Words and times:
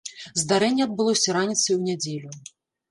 Здарэнне 0.43 0.83
адбылося 0.87 1.37
раніцай 1.39 1.73
у 1.79 1.87
нядзелю. 1.87 2.29